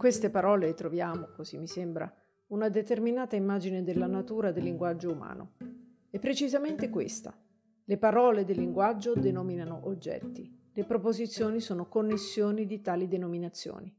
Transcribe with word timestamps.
queste 0.00 0.30
parole 0.30 0.72
troviamo, 0.72 1.28
così 1.36 1.58
mi 1.58 1.66
sembra, 1.66 2.10
una 2.46 2.70
determinata 2.70 3.36
immagine 3.36 3.84
della 3.84 4.06
natura 4.06 4.50
del 4.50 4.62
linguaggio 4.62 5.12
umano. 5.12 5.56
E 6.08 6.18
precisamente 6.18 6.88
questa. 6.88 7.36
Le 7.84 7.98
parole 7.98 8.46
del 8.46 8.56
linguaggio 8.56 9.12
denominano 9.12 9.82
oggetti, 9.84 10.70
le 10.72 10.84
proposizioni 10.84 11.60
sono 11.60 11.86
connessioni 11.86 12.64
di 12.64 12.80
tali 12.80 13.08
denominazioni. 13.08 13.94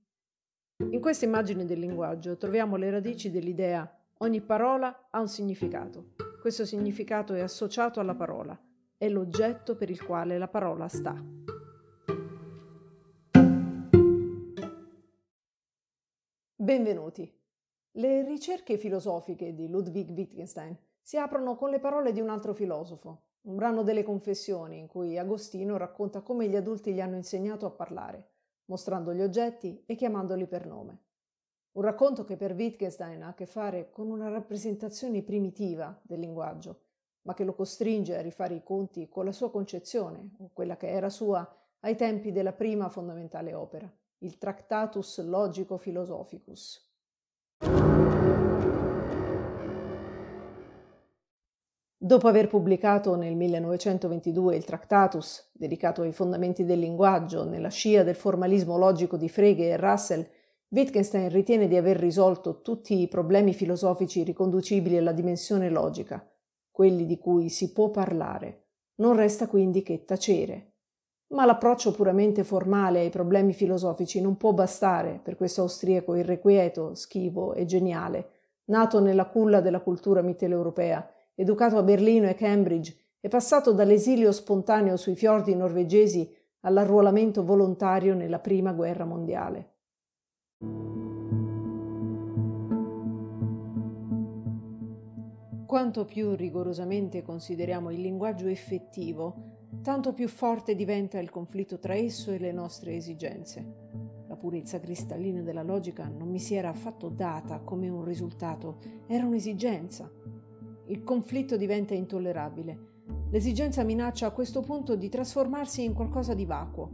In 0.90 1.00
questa 1.00 1.26
immagine 1.26 1.66
del 1.66 1.78
linguaggio 1.78 2.36
troviamo 2.36 2.78
le 2.78 2.90
radici 2.90 3.30
dell'idea 3.30 3.88
ogni 4.18 4.42
parola 4.42 5.10
ha 5.12 5.20
un 5.20 5.28
significato. 5.28 6.14
Questo 6.42 6.66
significato 6.66 7.36
è 7.36 7.42
associato 7.42 8.00
alla 8.00 8.16
parola, 8.16 8.60
è 8.98 9.08
l'oggetto 9.08 9.76
per 9.76 9.92
il 9.92 10.04
quale 10.04 10.40
la 10.40 10.48
parola 10.48 10.88
sta. 10.88 11.41
Benvenuti. 16.62 17.28
Le 17.94 18.24
ricerche 18.24 18.78
filosofiche 18.78 19.56
di 19.56 19.68
Ludwig 19.68 20.12
Wittgenstein 20.12 20.78
si 21.02 21.18
aprono 21.18 21.56
con 21.56 21.72
le 21.72 21.80
parole 21.80 22.12
di 22.12 22.22
un 22.22 22.30
altro 22.30 22.54
filosofo, 22.54 23.24
un 23.48 23.56
brano 23.56 23.82
delle 23.82 24.04
Confessioni 24.04 24.78
in 24.78 24.86
cui 24.86 25.18
Agostino 25.18 25.76
racconta 25.76 26.22
come 26.22 26.48
gli 26.48 26.56
adulti 26.56 26.94
gli 26.94 27.02
hanno 27.02 27.16
insegnato 27.16 27.66
a 27.66 27.72
parlare, 27.72 28.30
mostrando 28.66 29.12
gli 29.12 29.24
oggetti 29.24 29.82
e 29.88 29.96
chiamandoli 29.96 30.46
per 30.46 30.68
nome. 30.68 31.00
Un 31.72 31.82
racconto 31.82 32.26
che 32.26 32.38
per 32.38 32.54
Wittgenstein 32.54 33.24
ha 33.24 33.30
a 33.30 33.34
che 33.34 33.48
fare 33.48 33.90
con 33.90 34.12
una 34.12 34.30
rappresentazione 34.30 35.24
primitiva 35.24 36.00
del 36.04 36.20
linguaggio, 36.20 36.82
ma 37.24 37.34
che 37.34 37.44
lo 37.44 37.56
costringe 37.56 38.16
a 38.16 38.22
rifare 38.22 38.54
i 38.54 38.64
conti 38.64 39.10
con 39.10 39.26
la 39.26 39.32
sua 39.32 39.50
concezione, 39.50 40.36
o 40.38 40.52
quella 40.54 40.78
che 40.78 40.90
era 40.90 41.10
sua 41.10 41.58
ai 41.80 41.96
tempi 41.96 42.32
della 42.32 42.54
prima 42.54 42.88
fondamentale 42.88 43.56
opera, 43.56 43.92
il 44.24 44.38
Tractatus 44.38 45.24
Logico 45.24 45.78
Philosophicus. 45.78 46.90
Dopo 51.98 52.28
aver 52.28 52.48
pubblicato 52.48 53.16
nel 53.16 53.36
1922 53.36 54.56
il 54.56 54.64
Tractatus, 54.64 55.50
dedicato 55.54 56.04
ai 56.04 56.12
fondamenti 56.12 56.66
del 56.66 56.80
linguaggio, 56.80 57.46
nella 57.46 57.70
scia 57.70 58.04
del 58.04 58.16
formalismo 58.16 58.78
logico 58.78 59.18
di 59.18 59.30
Frege 59.30 59.70
e 59.70 59.78
Russell, 59.78 60.28
Wittgenstein 60.70 61.30
ritiene 61.30 61.68
di 61.68 61.76
aver 61.76 61.98
risolto 61.98 62.62
tutti 62.62 63.00
i 63.00 63.08
problemi 63.08 63.54
filosofici 63.54 64.24
riconducibili 64.24 64.98
alla 64.98 65.14
dimensione 65.14 65.70
logica, 65.70 66.28
quelli 66.70 67.06
di 67.06 67.18
cui 67.18 67.50
si 67.50 67.72
può 67.72 67.90
parlare. 67.90 68.68
Non 68.96 69.16
resta 69.16 69.48
quindi 69.48 69.82
che 69.82 70.06
tacere. 70.06 70.71
Ma 71.32 71.46
l'approccio 71.46 71.92
puramente 71.92 72.44
formale 72.44 73.00
ai 73.00 73.10
problemi 73.10 73.54
filosofici 73.54 74.20
non 74.22 74.38
può 74.38 74.52
bastare 74.52 75.20
per 75.24 75.36
questo 75.38 75.62
austriaco 75.62 76.16
irrequieto, 76.16 76.94
schivo 76.94 77.54
e 77.54 77.66
geniale, 77.66 78.30
nato 78.66 79.00
nella 79.00 79.26
culla 79.26 79.62
della 79.62 79.80
cultura 79.80 80.22
mitteleuropea 80.22 81.10
educato 81.36 81.78
a 81.78 81.84
Berlino 81.84 82.28
e 82.28 82.36
Cambridge 82.36 82.96
e 83.20 83.28
passato 83.28 83.72
dall'esilio 83.72 84.32
spontaneo 84.32 84.98
sui 84.98 85.16
fiordi 85.16 85.56
norvegesi 85.56 86.30
all'arruolamento 86.62 87.44
volontario 87.44 88.14
nella 88.14 88.40
Prima 88.40 88.74
Guerra 88.74 89.06
Mondiale. 89.06 89.70
Quanto 95.66 96.04
più 96.04 96.36
rigorosamente 96.36 97.24
consideriamo 97.24 97.92
il 97.92 98.02
linguaggio 98.02 98.48
effettivo, 98.48 99.51
tanto 99.82 100.14
più 100.14 100.28
forte 100.28 100.76
diventa 100.76 101.20
il 101.20 101.30
conflitto 101.30 101.80
tra 101.80 101.96
esso 101.96 102.32
e 102.32 102.38
le 102.38 102.52
nostre 102.52 102.96
esigenze. 102.96 103.90
La 104.28 104.36
purezza 104.36 104.80
cristallina 104.80 105.42
della 105.42 105.64
logica 105.64 106.08
non 106.08 106.30
mi 106.30 106.40
si 106.40 106.56
era 106.56 106.70
affatto 106.70 107.10
data 107.10 107.60
come 107.60 107.90
un 107.90 108.04
risultato, 108.04 108.78
era 109.08 109.26
un'esigenza, 109.26 110.12
il 110.88 111.04
conflitto 111.04 111.56
diventa 111.56 111.94
intollerabile. 111.94 112.90
L'esigenza 113.30 113.84
minaccia 113.84 114.28
a 114.28 114.32
questo 114.32 114.60
punto 114.60 114.96
di 114.96 115.08
trasformarsi 115.08 115.84
in 115.84 115.94
qualcosa 115.94 116.34
di 116.34 116.46
vacuo. 116.46 116.90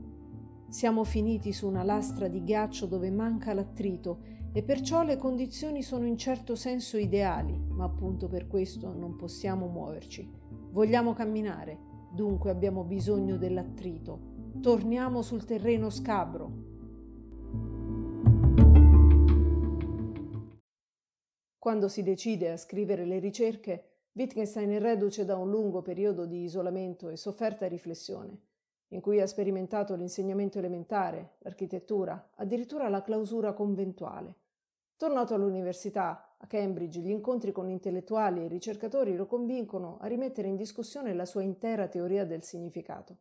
Siamo 0.69 1.03
finiti 1.03 1.51
su 1.51 1.67
una 1.67 1.83
lastra 1.83 2.27
di 2.27 2.43
ghiaccio 2.43 2.85
dove 2.85 3.09
manca 3.09 3.53
l'attrito 3.53 4.19
e 4.53 4.61
perciò 4.61 5.03
le 5.03 5.17
condizioni 5.17 5.81
sono 5.81 6.05
in 6.05 6.17
certo 6.17 6.55
senso 6.55 6.97
ideali, 6.97 7.57
ma 7.69 7.85
appunto 7.85 8.27
per 8.27 8.47
questo 8.47 8.93
non 8.93 9.15
possiamo 9.15 9.67
muoverci. 9.67 10.29
Vogliamo 10.71 11.13
camminare, 11.13 11.79
dunque 12.11 12.49
abbiamo 12.49 12.83
bisogno 12.83 13.37
dell'attrito. 13.37 14.35
Torniamo 14.61 15.21
sul 15.21 15.45
terreno 15.45 15.89
scabro, 15.89 16.67
Quando 21.67 21.89
si 21.89 22.01
decide 22.01 22.51
a 22.51 22.55
scrivere 22.55 23.03
le 23.03 23.19
ricerche, 23.19 24.03
Wittgenstein 24.13 24.69
è 24.69 24.79
reduce 24.79 25.25
da 25.25 25.35
un 25.35 25.49
lungo 25.49 25.81
periodo 25.81 26.25
di 26.25 26.43
isolamento 26.43 27.09
e 27.09 27.17
sofferta 27.17 27.67
riflessione, 27.67 28.39
in 28.91 29.01
cui 29.01 29.19
ha 29.19 29.27
sperimentato 29.27 29.93
l'insegnamento 29.95 30.59
elementare, 30.59 31.33
l'architettura, 31.39 32.29
addirittura 32.35 32.87
la 32.87 33.01
clausura 33.01 33.51
conventuale. 33.51 34.35
Tornato 34.95 35.33
all'università, 35.33 36.26
a 36.37 36.47
Cambridge, 36.47 36.99
gli 36.99 37.09
incontri 37.09 37.51
con 37.51 37.69
intellettuali 37.69 38.43
e 38.43 38.47
ricercatori 38.47 39.15
lo 39.15 39.25
convincono 39.25 39.97
a 39.99 40.07
rimettere 40.07 40.47
in 40.47 40.55
discussione 40.55 41.13
la 41.13 41.25
sua 41.25 41.41
intera 41.41 41.87
teoria 41.87 42.25
del 42.25 42.43
significato. 42.43 43.17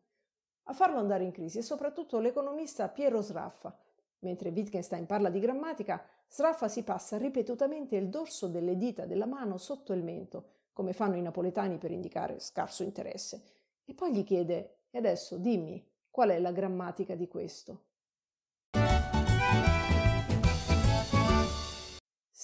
A 0.65 0.73
farlo 0.73 0.99
andare 0.99 1.25
in 1.25 1.33
crisi 1.33 1.59
è 1.59 1.63
soprattutto 1.63 2.19
l'economista 2.19 2.89
Piero 2.89 3.23
Sraffa, 3.23 3.79
Mentre 4.21 4.51
Wittgenstein 4.51 5.07
parla 5.07 5.29
di 5.29 5.39
grammatica, 5.39 6.05
Sraffa 6.27 6.69
si 6.69 6.83
passa 6.83 7.19
ripetutamente 7.19 7.97
il 7.97 8.09
dorso 8.09 8.49
delle 8.49 8.77
dita 8.77 9.05
della 9.05 9.27
mano 9.27 9.59
sotto 9.59 9.93
il 9.93 10.03
mento, 10.03 10.55
come 10.73 10.93
fanno 10.93 11.17
i 11.17 11.23
napoletani 11.23 11.79
per 11.79 11.91
indicare 11.91 12.41
scarso 12.41 12.83
interesse, 12.83 13.43
e 13.85 13.95
poi 13.95 14.13
gli 14.13 14.25
chiede: 14.25 14.79
E 14.91 14.99
adesso 14.99 15.37
dimmi, 15.37 15.85
qual 16.11 16.31
è 16.31 16.39
la 16.39 16.51
grammatica 16.51 17.15
di 17.15 17.29
questo? 17.29 17.85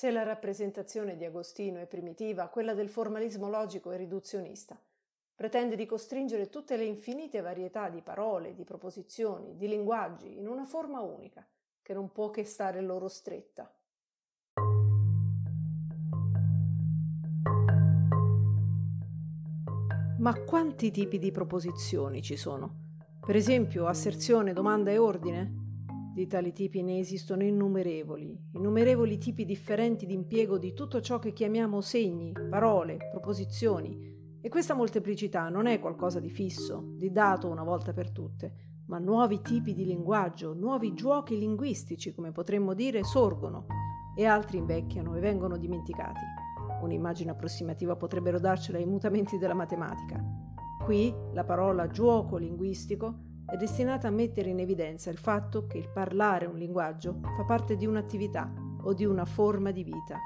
Se 0.03 0.11
la 0.11 0.25
rappresentazione 0.25 1.17
di 1.17 1.25
Agostino 1.25 1.79
è 1.79 1.87
primitiva, 1.87 2.49
quella 2.49 2.75
del 2.75 2.89
formalismo 2.89 3.49
logico 3.49 3.93
è 3.93 3.97
riduzionista. 3.97 4.77
Pretende 5.33 5.77
di 5.77 5.87
costringere 5.87 6.49
tutte 6.49 6.77
le 6.77 6.83
infinite 6.83 7.41
varietà 7.41 7.89
di 7.89 8.03
parole, 8.03 8.53
di 8.53 8.65
proposizioni, 8.65 9.57
di 9.57 9.69
linguaggi 9.69 10.37
in 10.37 10.49
una 10.49 10.65
forma 10.65 11.01
unica 11.03 11.47
che 11.81 11.95
non 11.95 12.11
può 12.11 12.31
che 12.31 12.43
stare 12.43 12.81
loro 12.81 13.07
stretta. 13.07 13.73
Ma 20.19 20.35
quanti 20.45 20.91
tipi 20.91 21.21
di 21.21 21.31
proposizioni 21.31 22.23
ci 22.23 22.37
sono? 22.37 22.97
Per 23.25 23.37
esempio, 23.37 23.87
asserzione, 23.87 24.53
domanda 24.53 24.91
e 24.91 24.99
ordine? 24.99 25.62
Di 26.15 26.27
tali 26.27 26.53
tipi 26.53 26.83
ne 26.83 26.99
esistono 26.99 27.43
innumerevoli, 27.43 28.51
innumerevoli 28.53 29.17
tipi 29.17 29.47
differenti 29.47 30.05
di 30.05 30.13
impiego 30.13 30.59
di 30.59 30.75
tutto 30.75 31.01
ciò 31.01 31.19
che 31.19 31.33
chiamiamo 31.33 31.81
segni, 31.81 32.33
parole, 32.51 32.99
proposizioni. 33.11 34.39
E 34.43 34.49
questa 34.51 34.75
molteplicità 34.75 35.49
non 35.49 35.67
è 35.67 35.81
qualcosa 35.81 36.21
di 36.21 36.29
fisso, 36.29 36.93
di 36.99 37.11
dato 37.11 37.49
una 37.49 37.65
volta 37.65 37.95
per 37.95 38.11
tutte, 38.11 38.83
ma 38.89 38.99
nuovi 38.99 39.41
tipi 39.41 39.73
di 39.73 39.87
linguaggio, 39.87 40.53
nuovi 40.53 40.93
giochi 40.93 41.39
linguistici, 41.39 42.13
come 42.13 42.31
potremmo 42.31 42.75
dire, 42.75 43.05
sorgono 43.05 43.65
e 44.15 44.27
altri 44.27 44.59
invecchiano 44.59 45.17
e 45.17 45.21
vengono 45.21 45.57
dimenticati. 45.57 46.21
Un'immagine 46.83 47.31
approssimativa 47.31 47.97
potrebbero 47.97 48.39
darcela 48.39 48.79
i 48.79 48.85
mutamenti 48.85 49.39
della 49.39 49.55
matematica. 49.55 50.23
Qui 50.85 51.15
la 51.33 51.45
parola 51.45 51.87
gioco 51.87 52.37
linguistico 52.37 53.31
è 53.53 53.57
destinata 53.59 54.09
a 54.09 54.11
mettere 54.11 54.49
in 54.49 54.61
evidenza 54.61 55.11
il 55.11 55.19
fatto 55.19 55.67
che 55.67 55.77
il 55.77 55.91
parlare 55.91 56.47
un 56.47 56.57
linguaggio 56.57 57.21
fa 57.37 57.45
parte 57.45 57.77
di 57.77 57.85
un'attività 57.85 58.51
o 58.85 58.95
di 58.95 59.05
una 59.05 59.27
forma 59.27 59.71
di 59.73 59.85
vita. 59.85 60.19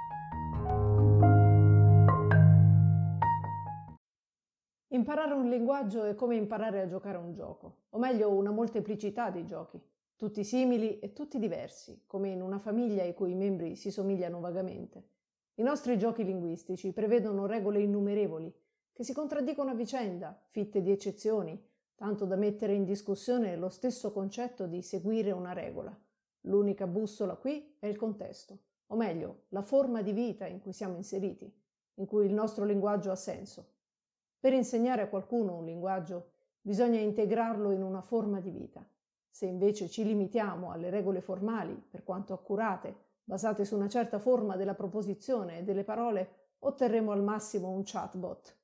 Imparare 4.90 5.34
un 5.34 5.48
linguaggio 5.48 6.04
è 6.04 6.14
come 6.14 6.36
imparare 6.36 6.82
a 6.82 6.86
giocare 6.86 7.18
un 7.18 7.32
gioco, 7.32 7.78
o 7.90 7.98
meglio 7.98 8.30
una 8.30 8.52
molteplicità 8.52 9.30
di 9.30 9.44
giochi, 9.44 9.82
tutti 10.14 10.44
simili 10.44 11.00
e 11.00 11.12
tutti 11.12 11.40
diversi, 11.40 12.04
come 12.06 12.28
in 12.28 12.40
una 12.40 12.60
famiglia 12.60 13.02
i 13.02 13.12
cui 13.12 13.34
membri 13.34 13.74
si 13.74 13.90
somigliano 13.90 14.38
vagamente. 14.38 15.08
I 15.56 15.64
nostri 15.64 15.98
giochi 15.98 16.22
linguistici 16.22 16.92
prevedono 16.92 17.46
regole 17.46 17.80
innumerevoli, 17.80 18.54
che 18.92 19.02
si 19.02 19.12
contraddicono 19.12 19.70
a 19.70 19.74
vicenda, 19.74 20.40
fitte 20.48 20.80
di 20.80 20.92
eccezioni, 20.92 21.60
tanto 21.96 22.26
da 22.26 22.36
mettere 22.36 22.74
in 22.74 22.84
discussione 22.84 23.56
lo 23.56 23.70
stesso 23.70 24.12
concetto 24.12 24.66
di 24.66 24.82
seguire 24.82 25.32
una 25.32 25.52
regola. 25.52 25.98
L'unica 26.42 26.86
bussola 26.86 27.34
qui 27.34 27.74
è 27.78 27.86
il 27.86 27.96
contesto, 27.96 28.58
o 28.88 28.96
meglio, 28.96 29.44
la 29.48 29.62
forma 29.62 30.02
di 30.02 30.12
vita 30.12 30.46
in 30.46 30.60
cui 30.60 30.72
siamo 30.72 30.96
inseriti, 30.96 31.52
in 31.94 32.06
cui 32.06 32.26
il 32.26 32.34
nostro 32.34 32.64
linguaggio 32.64 33.10
ha 33.10 33.16
senso. 33.16 33.72
Per 34.38 34.52
insegnare 34.52 35.02
a 35.02 35.08
qualcuno 35.08 35.56
un 35.56 35.64
linguaggio 35.64 36.32
bisogna 36.60 37.00
integrarlo 37.00 37.70
in 37.72 37.82
una 37.82 38.02
forma 38.02 38.40
di 38.40 38.50
vita. 38.50 38.86
Se 39.28 39.46
invece 39.46 39.88
ci 39.88 40.04
limitiamo 40.04 40.70
alle 40.70 40.90
regole 40.90 41.20
formali, 41.20 41.74
per 41.90 42.04
quanto 42.04 42.34
accurate, 42.34 42.94
basate 43.24 43.64
su 43.64 43.74
una 43.74 43.88
certa 43.88 44.18
forma 44.18 44.56
della 44.56 44.74
proposizione 44.74 45.58
e 45.58 45.62
delle 45.62 45.82
parole, 45.84 46.54
otterremo 46.60 47.10
al 47.10 47.22
massimo 47.22 47.70
un 47.70 47.82
chatbot. 47.84 48.56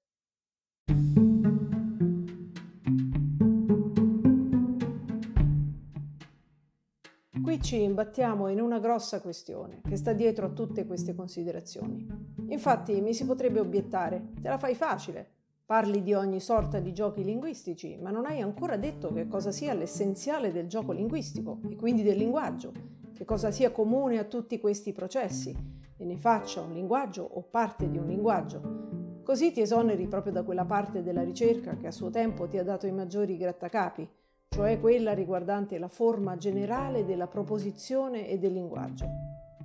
Ci 7.63 7.81
imbattiamo 7.81 8.49
in 8.49 8.61
una 8.61 8.81
grossa 8.81 9.21
questione 9.21 9.83
che 9.89 9.97
sta 9.97 10.13
dietro 10.13 10.47
a 10.47 10.51
tutte 10.51 10.85
queste 10.85 11.15
considerazioni. 11.15 12.05
Infatti 12.49 13.01
mi 13.01 13.15
si 13.15 13.25
potrebbe 13.25 13.61
obiettare, 13.61 14.33
te 14.41 14.49
la 14.49 14.59
fai 14.59 14.75
facile, 14.75 15.25
parli 15.65 16.03
di 16.03 16.13
ogni 16.13 16.41
sorta 16.41 16.81
di 16.81 16.93
giochi 16.93 17.23
linguistici, 17.23 17.97
ma 18.03 18.11
non 18.11 18.27
hai 18.27 18.41
ancora 18.41 18.77
detto 18.77 19.13
che 19.13 19.29
cosa 19.29 19.53
sia 19.53 19.75
l'essenziale 19.75 20.51
del 20.51 20.67
gioco 20.67 20.91
linguistico 20.91 21.61
e 21.71 21.77
quindi 21.77 22.03
del 22.03 22.19
linguaggio, 22.19 22.73
che 23.15 23.25
cosa 23.25 23.53
sia 23.53 23.71
comune 23.71 24.19
a 24.19 24.25
tutti 24.25 24.59
questi 24.59 24.93
processi 24.93 25.57
e 25.97 26.05
ne 26.05 26.17
faccia 26.17 26.63
un 26.63 26.73
linguaggio 26.73 27.23
o 27.23 27.43
parte 27.43 27.89
di 27.89 27.97
un 27.97 28.09
linguaggio. 28.09 29.21
Così 29.23 29.53
ti 29.53 29.61
esoneri 29.61 30.09
proprio 30.09 30.33
da 30.33 30.43
quella 30.43 30.65
parte 30.65 31.05
della 31.05 31.23
ricerca 31.23 31.77
che 31.77 31.87
a 31.87 31.93
suo 31.93 32.11
tempo 32.11 32.49
ti 32.49 32.59
ha 32.59 32.65
dato 32.65 32.89
i 32.89 32.93
maggiori 32.93 33.37
grattacapi, 33.37 34.09
cioè 34.53 34.79
quella 34.79 35.15
riguardante 35.15 35.79
la 35.79 35.89
forma 35.89 36.37
generale 36.37 37.07
della 37.07 37.27
proposizione 37.27 38.29
e 38.29 38.39
del 38.39 38.53
linguaggio. 38.53 39.07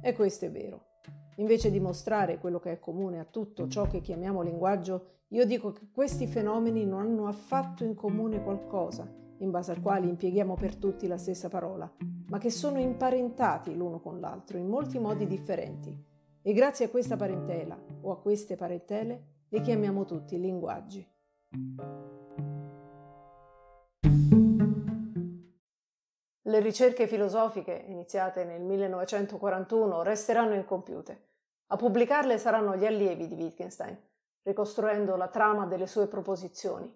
E 0.01 0.13
questo 0.13 0.45
è 0.45 0.51
vero. 0.51 0.85
Invece 1.35 1.69
di 1.69 1.81
mostrare 1.81 2.37
quello 2.37 2.57
che 2.57 2.71
è 2.71 2.79
comune 2.79 3.19
a 3.19 3.25
tutto 3.25 3.67
ciò 3.67 3.85
che 3.85 3.99
chiamiamo 3.99 4.41
linguaggio, 4.41 5.25
io 5.27 5.45
dico 5.45 5.73
che 5.73 5.89
questi 5.91 6.25
fenomeni 6.25 6.85
non 6.85 7.01
hanno 7.01 7.27
affatto 7.27 7.83
in 7.83 7.95
comune 7.95 8.41
qualcosa, 8.41 9.05
in 9.39 9.51
base 9.51 9.71
al 9.71 9.81
quale 9.81 10.07
impieghiamo 10.07 10.55
per 10.55 10.77
tutti 10.77 11.05
la 11.05 11.17
stessa 11.17 11.49
parola, 11.49 11.91
ma 12.29 12.37
che 12.37 12.49
sono 12.49 12.79
imparentati 12.79 13.75
l'uno 13.75 13.99
con 13.99 14.21
l'altro 14.21 14.57
in 14.57 14.67
molti 14.67 14.99
modi 14.99 15.27
differenti. 15.27 16.01
E 16.41 16.53
grazie 16.53 16.85
a 16.85 16.89
questa 16.89 17.17
parentela 17.17 17.77
o 18.01 18.11
a 18.11 18.21
queste 18.21 18.55
parentele 18.55 19.43
li 19.49 19.59
chiamiamo 19.59 20.05
tutti 20.05 20.39
linguaggi. 20.39 21.05
Le 26.47 26.61
ricerche 26.61 27.07
filosofiche, 27.07 27.83
iniziate 27.87 28.45
nel 28.45 28.61
1941, 28.61 30.01
resteranno 30.01 30.53
incompiute. 30.53 31.25
A 31.67 31.75
pubblicarle 31.75 32.37
saranno 32.37 32.77
gli 32.77 32.85
allievi 32.85 33.27
di 33.27 33.35
Wittgenstein, 33.35 33.97
ricostruendo 34.43 35.17
la 35.17 35.27
trama 35.27 35.65
delle 35.65 35.87
sue 35.87 36.07
proposizioni, 36.07 36.89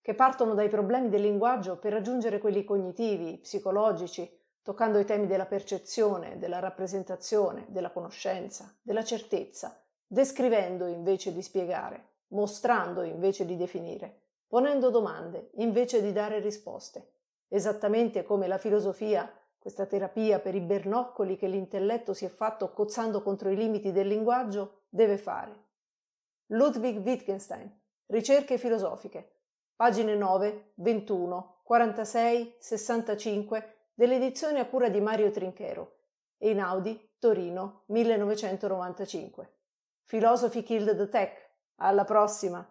che 0.00 0.14
partono 0.14 0.54
dai 0.54 0.68
problemi 0.68 1.08
del 1.08 1.22
linguaggio 1.22 1.78
per 1.78 1.90
raggiungere 1.90 2.38
quelli 2.38 2.62
cognitivi, 2.62 3.38
psicologici, 3.38 4.38
toccando 4.62 5.00
i 5.00 5.04
temi 5.04 5.26
della 5.26 5.46
percezione, 5.46 6.38
della 6.38 6.60
rappresentazione, 6.60 7.66
della 7.70 7.90
conoscenza, 7.90 8.72
della 8.80 9.02
certezza, 9.02 9.82
descrivendo 10.06 10.86
invece 10.86 11.32
di 11.32 11.42
spiegare, 11.42 12.10
mostrando 12.28 13.02
invece 13.02 13.46
di 13.46 13.56
definire, 13.56 14.20
ponendo 14.46 14.90
domande 14.90 15.50
invece 15.54 16.00
di 16.00 16.12
dare 16.12 16.38
risposte 16.38 17.11
esattamente 17.54 18.22
come 18.24 18.46
la 18.46 18.56
filosofia, 18.56 19.30
questa 19.58 19.84
terapia 19.84 20.38
per 20.38 20.54
i 20.54 20.60
bernoccoli 20.60 21.36
che 21.36 21.46
l'intelletto 21.46 22.14
si 22.14 22.24
è 22.24 22.28
fatto 22.28 22.72
cozzando 22.72 23.22
contro 23.22 23.50
i 23.50 23.56
limiti 23.56 23.92
del 23.92 24.08
linguaggio, 24.08 24.84
deve 24.88 25.18
fare. 25.18 25.64
Ludwig 26.46 27.04
Wittgenstein, 27.04 27.70
Ricerche 28.06 28.58
filosofiche, 28.58 29.40
pagine 29.76 30.14
9, 30.14 30.72
21, 30.76 31.60
46, 31.62 32.56
65 32.58 33.76
dell'edizione 33.94 34.58
a 34.58 34.66
cura 34.66 34.88
di 34.88 35.00
Mario 35.00 35.30
Trinchero, 35.30 35.96
Einaudi, 36.38 37.10
Torino, 37.18 37.82
1995. 37.86 39.52
Philosophy 40.06 40.62
Killed 40.62 40.96
the 40.96 41.08
Tech. 41.08 41.50
Alla 41.76 42.04
prossima! 42.04 42.66